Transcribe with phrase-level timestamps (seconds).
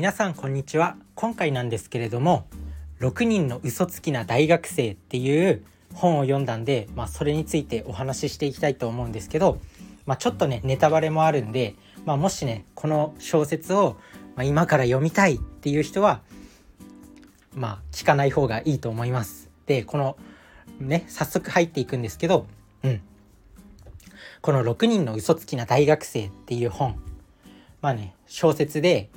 [0.00, 0.96] 皆さんこんにちは。
[1.14, 2.46] 今回なんですけれども
[3.00, 9.58] 6人の嘘つきな大学生っていう本を読んだんで、まあ、それについてお話ししていきたいと思うんですけど、
[10.06, 11.74] まあ、ちょっとねネタバレもあるんで、
[12.06, 13.98] まあ、もしねこの小説を、
[14.36, 16.22] ま今から読みたいっていう人は
[17.54, 19.50] まあ聞かない方がいいと思います。
[19.66, 20.16] でこの
[20.80, 22.46] ね早速入っていくんですけど、
[22.84, 23.02] うん、
[24.40, 26.98] この6人の嘘つきな大学生っていう本。
[27.82, 29.10] まあね小説で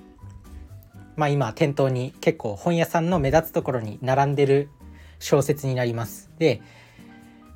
[1.16, 4.70] まあ今店頭に結構本屋さんの目立つところに並んでる
[5.20, 6.30] 小説になります。
[6.38, 6.62] で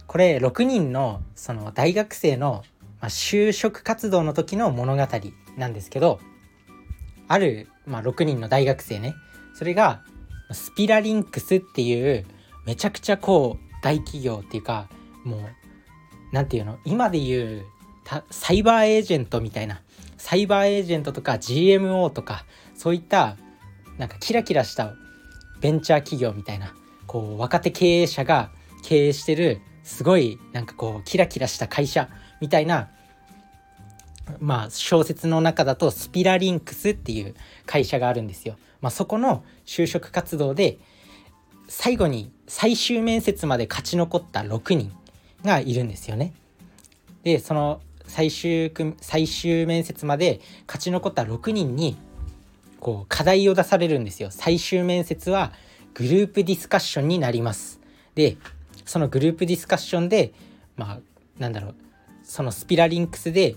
[0.07, 2.63] これ6人のその大学生の、
[3.03, 5.07] 就職活動の時の物語
[5.57, 6.19] なんですけど
[7.27, 9.13] ある、まあ、6人の大学生ね
[9.53, 10.01] それが
[10.51, 12.25] スピラリンクスっていう
[12.65, 14.89] めちゃくちゃこう大企業っていうか
[15.23, 15.41] もう
[16.31, 17.65] 何て言うの今で言う
[18.31, 19.81] サイバーエージェントみたいな
[20.17, 23.37] サイバーエージェントとか GMO とかそういった
[23.97, 24.93] なんかキラキラした
[25.61, 26.73] ベンチャー企業みたいな
[27.07, 28.51] こう若手経営者が
[28.83, 32.09] 経営してるすごいなんかこうキラキラした会社
[32.41, 32.89] みたいな
[34.39, 38.57] まあ小説の中だとスピラリンクスっていう会社があるんですよ。
[38.81, 40.77] まあ、そこの就職活動で
[41.67, 44.91] 最後に最終面接まで勝ち残った6人
[45.43, 46.33] がいるんですよね。
[47.23, 51.97] でその最終最終面接まで勝ち残った6人に
[52.79, 54.29] こう課題を出されるんですよ。
[54.31, 55.51] 最終面接は
[55.93, 57.79] グループディスカッションになります。
[58.15, 58.37] で
[58.85, 60.33] そのグループディスカッションで
[60.75, 60.99] まあ
[61.39, 61.75] なんだろう
[62.23, 63.55] そのスピラリンクスで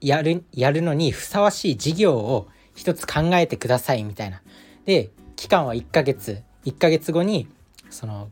[0.00, 4.42] やるやるのにふさわしい事業を一つ考えてくださいみたいな。
[4.84, 7.48] で期間は1ヶ月1ヶ月後に
[7.90, 8.28] その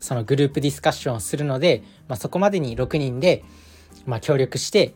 [0.00, 3.44] そのグループディスカッションをするので、まあ、そこまでに6人で、
[4.04, 4.94] まあ、協力して、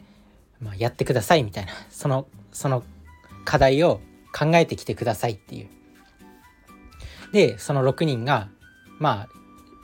[0.61, 2.83] まあ、やってくださいみたいなそのその
[3.47, 4.03] 課題を
[4.35, 5.69] 考えてきてくださいっていう。
[7.33, 8.49] でその6人が
[8.99, 9.29] まあ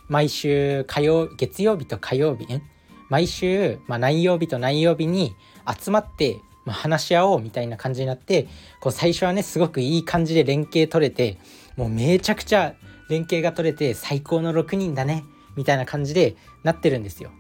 [0.09, 2.63] 毎週火曜月曜日と火曜日ね
[3.09, 5.35] 毎週、まあ、何曜日と何曜日に
[5.79, 8.49] 集まって、まあ、話し合おうみたいな感じになって
[8.81, 11.39] こう最初はねすごくいい感じで連携取れて
[11.77, 12.75] もうめちゃくちゃ
[13.09, 15.25] 連携が取れて最高の6人だね
[15.57, 17.31] みたいな感じでなってるんですよ。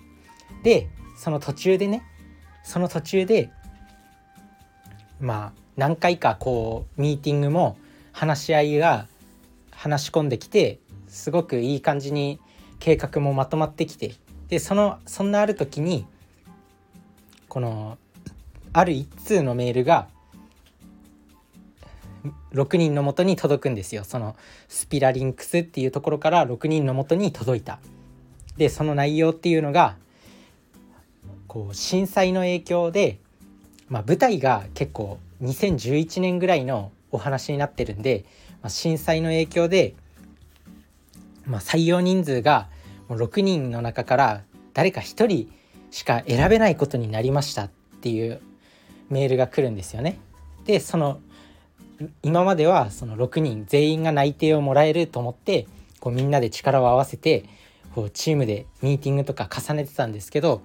[0.62, 2.02] でその途中でね
[2.64, 3.50] その途中で
[5.20, 7.76] まあ何回かこうミーティングも
[8.12, 9.06] 話し合いが
[9.70, 10.78] 話し込んできて
[11.08, 12.40] すごくいい感じに
[12.78, 14.14] 計画もまとまってきて
[14.48, 16.06] でそのそんなある時に
[17.48, 17.98] この
[18.72, 20.08] ある一通のメールが
[22.52, 24.04] 6人のもとに届くんですよ。
[24.04, 24.36] その
[24.68, 27.78] スピラリンクスっていうところから6人のもとに届いた。
[28.56, 29.96] でその内容っていうのが
[31.46, 33.18] こう震災の影響で、
[33.92, 38.24] まあ、舞台が結構2011年ぐらいのお話になってるんで、
[38.62, 39.94] まあ、震災の影響で、
[41.44, 42.70] まあ、採用人数が
[43.10, 44.42] 6人の中から
[44.72, 45.52] 誰か1人
[45.90, 47.70] しか選べないことになりましたっ
[48.00, 48.40] ていう
[49.10, 50.18] メールが来るんですよね。
[50.64, 51.20] でその
[52.22, 55.66] 今まではその6人全員が内定をもらえると思って
[56.00, 57.44] こうみんなで力を合わせて
[57.94, 60.62] こうチームでミーティングとか重ねてたんですけど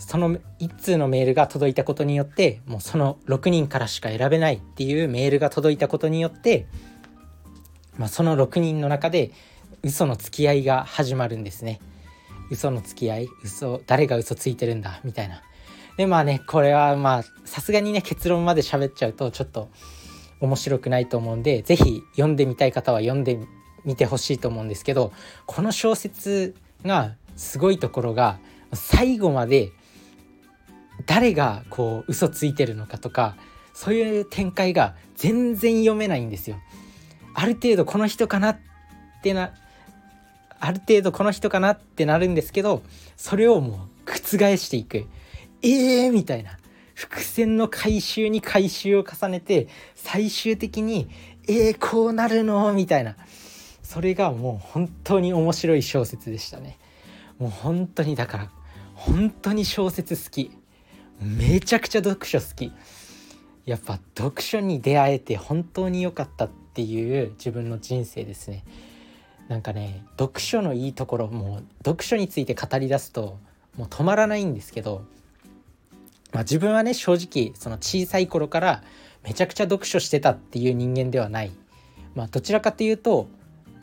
[0.00, 6.66] その1通のメールが届いたことによってもうその6人からしか選べないっていうメールが届いたことによって、
[7.98, 9.30] まあ、その6人の中で
[9.82, 11.80] 嘘の付き合いが始まるんですね。
[12.50, 15.42] 嘘の付き合い嘘誰が嘘ついてるんだみたいな。
[15.96, 19.68] でまあねこれはまあさすがにね結論まで喋っちゃうとちょっと
[20.40, 23.38] 面白くないと思うんで是非読んでみたい方は読んで
[23.84, 25.12] みてほしいと思うんですけど
[25.46, 28.38] この小説がすごいところが
[28.72, 29.72] 最後まで
[31.06, 33.36] 誰がこう嘘ついてるのかとか
[33.74, 36.56] そういう展開が全然読めないんですよ。
[37.34, 38.58] ある程度この人かなっ
[39.22, 39.52] てな
[40.58, 42.82] ある程度この人かなってなるんですけど
[43.16, 45.06] それをもう覆していく。
[45.62, 46.58] えーみたいな。
[46.94, 51.08] 伏線の回収に回収を重ねて最終的に
[51.48, 52.72] えー、こうなるの？
[52.74, 53.16] みたいな。
[53.82, 56.78] それがもう本当に面白い小説でしたね。
[57.38, 58.50] もう本当にだから
[58.94, 60.59] 本当に小説好き。
[61.20, 62.72] めちゃくちゃ読書好き。
[63.66, 68.64] やっぱ読書に出会えて本当に良かったっていう自分の人生ですね。
[69.48, 73.38] なんかね読書のいいところもう読書について語り出すと
[73.76, 75.02] もう止まらないんですけど、
[76.32, 78.82] まあ、自分はね正直その小さい頃から
[79.24, 81.50] めちゃくちゃ読書してたっていう人間ではない、
[82.14, 83.28] まあ、どちらかというと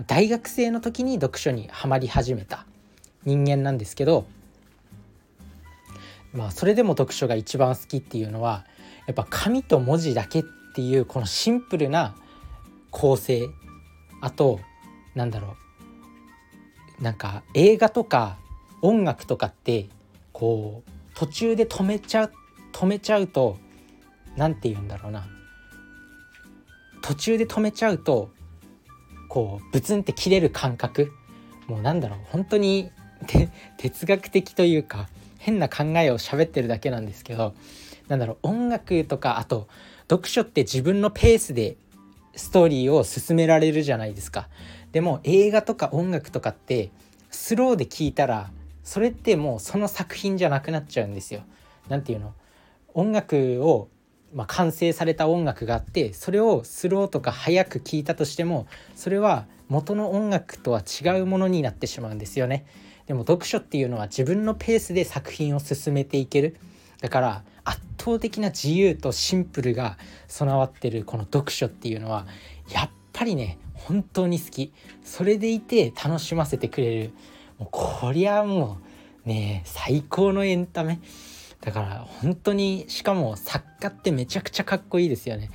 [0.07, 2.65] 大学生の時に読書にはまり始めた
[3.25, 4.25] 人間なんですけど
[6.33, 8.65] まあそれでも読書が一番好きっていうのは
[9.07, 10.43] やっぱ紙と文字だけっ
[10.75, 12.15] ていうこのシンプルな
[12.91, 13.47] 構成。
[14.21, 14.59] あと
[15.15, 15.55] なんだろ
[16.99, 17.03] う。
[17.03, 18.37] なんか映画とか
[18.81, 19.87] 音楽とかって
[20.33, 22.31] こう途中で止めちゃう
[22.73, 23.57] 止めちゃうと
[24.35, 25.27] 何て言うんだろうな。
[27.01, 28.29] 途中で止めちゃうと
[29.29, 31.11] こうブツンって切れる感覚。
[31.67, 32.19] もうなんだろう。
[32.25, 32.91] 本当に
[33.77, 37.53] 哲学的というか変な考えを喋ってるだけなんですけど
[38.07, 39.67] なんだろう音楽とかあと
[40.09, 41.77] 読書って自分のペースで
[42.35, 44.47] ストーリーを進められるじゃないですか
[44.91, 46.91] でも映画とか音楽とかって
[47.29, 48.51] スローで聞いたら
[48.83, 51.41] それってもうその作品じゃなくなっちゃうんですよ。
[51.89, 52.33] 何て言うの？
[52.93, 53.89] 音楽を、
[54.33, 62.65] まあ、完成された音楽があってそれをスローとか速く聴いたとしてもそれは元の音楽とは違うものになってしまうんですよね。
[63.07, 66.57] でも読書っていうのは自分のペースで作品を進めていける。
[67.01, 72.27] だから圧倒的な自由とシンプルが備わってるこの読書っていうのは
[72.71, 74.73] やっぱりね本当に好き。
[75.03, 77.11] それでいて楽しませてくれる。
[77.57, 78.77] もうこりゃも
[79.25, 80.99] うね最高のエンタメ。
[81.61, 85.49] だから本当にしかも作家ってめちゃくちゃかっこいいですよね。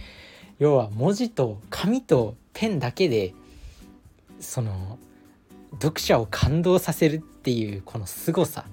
[0.59, 3.35] 要は文字と紙とペンだけで
[4.41, 4.99] その
[5.75, 8.65] 読者を感動させるっていうこの凄さ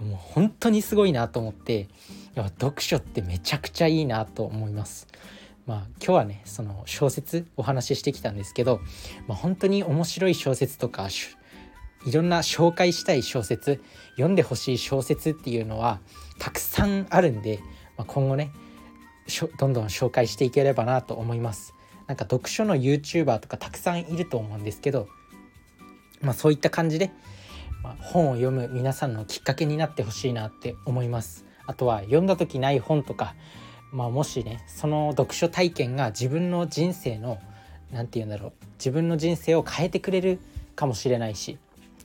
[0.00, 1.88] もう本当にすごいなと思って
[2.34, 5.06] 読書ってめちゃくちゃいいなと思います。
[5.66, 8.80] まあ、今日はねその小説お話ししてきたんですけど、
[9.26, 11.08] まあ、本当に面白い小説とか
[12.06, 15.98] いろんな紹介したい小説読んでほしい小説っていうのは
[16.38, 17.58] たくさんあるんで、
[17.96, 18.52] まあ、今後ね
[19.58, 21.74] どんどん紹介していければなと思います。
[22.06, 25.08] なんか読書の YouTuber とかたくさんいると思うんですけど、
[26.20, 27.12] まあ、そういった感じで、
[27.82, 31.44] まあ、本を読む皆さんのきっかけになってほしいなって思います。
[31.66, 33.34] あとは読んだ時ない本とか、
[33.92, 37.38] まあ、もしねその読書体験が自分の人生の
[37.92, 40.38] 何て言うんだろう自分の人生を変えてくれる
[40.74, 41.58] かもしれないし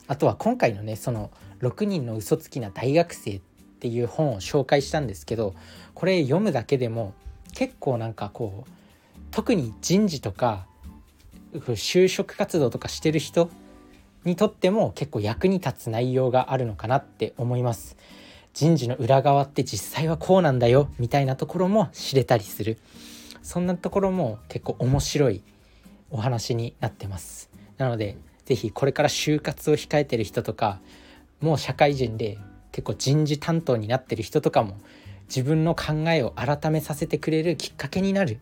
[0.08, 1.32] あとは今回のねその
[1.62, 3.42] 6人の嘘つきな大学生っ
[3.80, 5.54] ていう本を紹介したんですけど
[5.94, 7.14] これ読むだけでも
[7.54, 8.70] 結構なんかこう
[9.32, 10.66] 特に人事とか
[11.54, 13.50] 就職活動とかしてる人
[14.24, 17.98] にとっても結構役に立つ内容があるのかなって思います。
[18.54, 22.78] 人事の裏側って実際はこうなんだよみたいなところも知れたりする。
[23.42, 25.42] そんなところも結構面白い
[26.10, 27.50] お話になってます。
[27.78, 30.80] なので是非これから就活を控えてる人とか
[31.40, 32.38] もう社会人で
[32.72, 34.78] 結構人事担当になってる人とかも
[35.28, 38.40] 自分の考えを改めさせてくれるきっかけになる。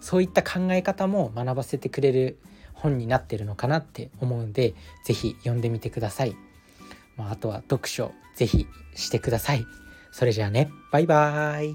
[0.00, 2.36] そういった考え方も学ばせてくれる
[2.82, 4.74] 本になってるのかなって思うんで
[5.04, 6.36] 是非読んでみてください、
[7.16, 9.64] まあ、あとは読書是非してください。
[10.12, 10.70] それじゃあね。
[10.90, 11.74] バイバーイ。